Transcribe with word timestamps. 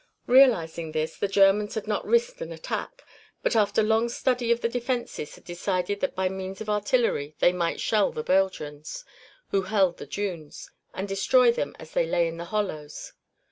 Realizing 0.25 0.93
this, 0.93 1.15
the 1.15 1.27
Germans 1.27 1.75
had 1.75 1.85
not 1.85 2.07
risked 2.07 2.41
an 2.41 2.51
attack, 2.51 3.03
but 3.43 3.55
after 3.55 3.83
long 3.83 4.09
study 4.09 4.51
of 4.51 4.61
the 4.61 4.67
defences 4.67 5.35
had 5.35 5.43
decided 5.43 5.99
that 5.99 6.15
by 6.15 6.27
means 6.27 6.59
of 6.59 6.67
artillery 6.71 7.35
they 7.37 7.53
might 7.53 7.79
shell 7.79 8.11
the 8.11 8.23
Belgians, 8.23 9.05
who 9.49 9.61
held 9.61 9.97
the 9.97 10.07
dunes, 10.07 10.71
and 10.91 11.07
destroy 11.07 11.51
them 11.51 11.75
as 11.77 11.91
they 11.91 12.07
lay 12.07 12.27
in 12.27 12.37
the 12.37 12.45
hollows. 12.45 13.13